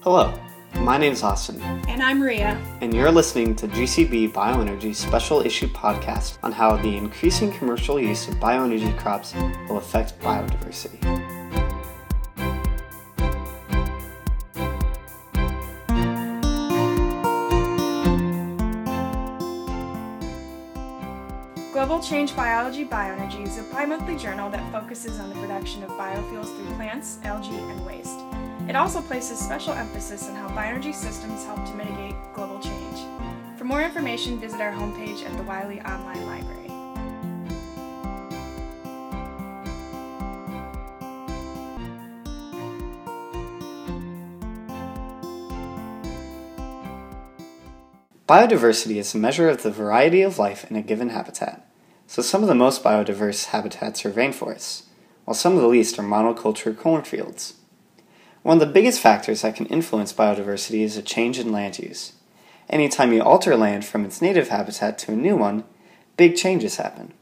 [0.00, 0.32] Hello,
[0.76, 2.56] my name is Austin, And I'm Ria.
[2.80, 8.28] and you're listening to GCB Bioenergy's special issue podcast on how the increasing commercial use
[8.28, 9.34] of bioenergy crops
[9.68, 10.98] will affect biodiversity.
[21.72, 25.90] Global Change Biology Bioenergy is a bi monthly journal that focuses on the production of
[25.90, 28.18] biofuels through plants, algae, and waste.
[28.68, 32.98] It also places special emphasis on how bioenergy systems help to mitigate global change.
[33.56, 36.68] For more information, visit our homepage at the Wiley Online Library.
[48.28, 51.66] Biodiversity is a measure of the variety of life in a given habitat.
[52.06, 54.82] So some of the most biodiverse habitats are rainforests,
[55.24, 57.57] while some of the least are monoculture cornfields.
[58.42, 62.12] One of the biggest factors that can influence biodiversity is a change in land use.
[62.70, 65.64] Anytime you alter land from its native habitat to a new one,
[66.16, 67.12] big changes happen.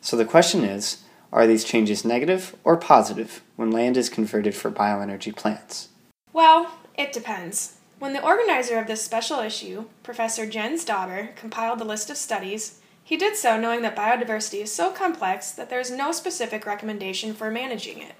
[0.00, 4.70] So the question is are these changes negative or positive when land is converted for
[4.70, 5.88] bioenergy plants?
[6.32, 7.76] Well, it depends.
[7.98, 12.80] When the organizer of this special issue, Professor Jens Dauber, compiled the list of studies,
[13.02, 17.34] he did so knowing that biodiversity is so complex that there is no specific recommendation
[17.34, 18.14] for managing it.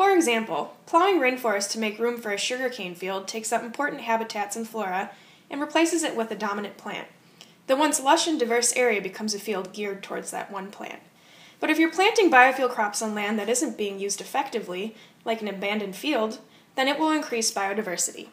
[0.00, 4.56] For example, plowing rainforest to make room for a sugarcane field takes up important habitats
[4.56, 5.10] and flora
[5.50, 7.06] and replaces it with a dominant plant.
[7.66, 11.00] The once lush and diverse area becomes a field geared towards that one plant.
[11.60, 15.48] But if you're planting biofuel crops on land that isn't being used effectively, like an
[15.48, 16.38] abandoned field,
[16.76, 18.28] then it will increase biodiversity.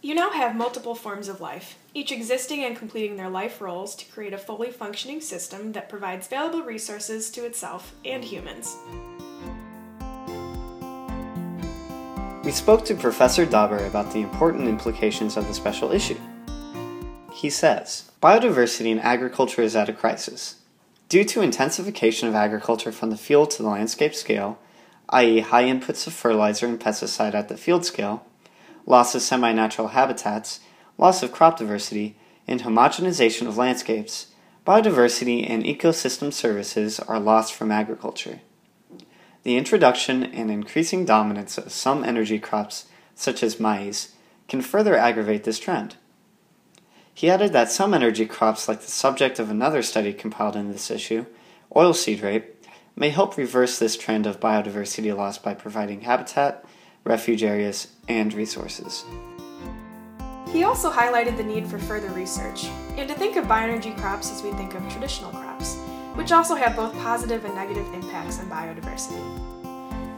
[0.00, 4.10] You now have multiple forms of life, each existing and completing their life roles to
[4.10, 8.76] create a fully functioning system that provides valuable resources to itself and humans.
[12.44, 16.18] We spoke to Professor Dauber about the important implications of the special issue.
[17.32, 20.56] He says Biodiversity in agriculture is at a crisis.
[21.08, 24.58] Due to intensification of agriculture from the field to the landscape scale,
[25.10, 28.26] i.e., high inputs of fertilizer and pesticide at the field scale,
[28.86, 30.58] loss of semi natural habitats,
[30.98, 32.16] loss of crop diversity,
[32.48, 34.32] and homogenization of landscapes,
[34.66, 38.40] biodiversity and ecosystem services are lost from agriculture.
[39.42, 44.14] The introduction and increasing dominance of some energy crops, such as maize,
[44.48, 45.96] can further aggravate this trend.
[47.14, 50.90] He added that some energy crops, like the subject of another study compiled in this
[50.90, 51.26] issue,
[51.74, 52.64] oilseed rape,
[52.94, 56.64] may help reverse this trend of biodiversity loss by providing habitat,
[57.04, 59.04] refuge areas, and resources.
[60.50, 62.66] He also highlighted the need for further research,
[62.96, 65.78] and to think of bioenergy crops as we think of traditional crops,
[66.14, 69.20] which also have both positive and negative impacts on biodiversity.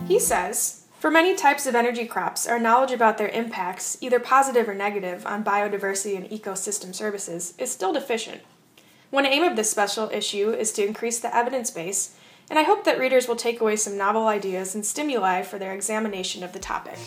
[0.08, 4.68] He says, for many types of energy crops, our knowledge about their impacts, either positive
[4.68, 8.40] or negative, on biodiversity and ecosystem services is still deficient.
[9.10, 12.16] One aim of this special issue is to increase the evidence base,
[12.48, 15.74] and I hope that readers will take away some novel ideas and stimuli for their
[15.74, 16.98] examination of the topic.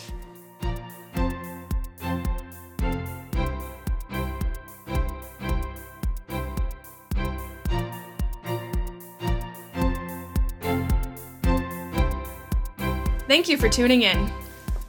[13.28, 14.30] Thank you for tuning in.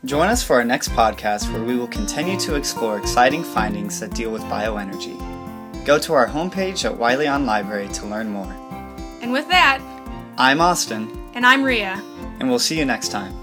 [0.05, 4.13] Join us for our next podcast where we will continue to explore exciting findings that
[4.15, 5.17] deal with bioenergy.
[5.85, 8.49] Go to our homepage at Wiley Online Library to learn more.
[9.21, 9.81] And with that,
[10.37, 12.01] I'm Austin, and I'm Ria.
[12.39, 13.33] and we'll see you next time.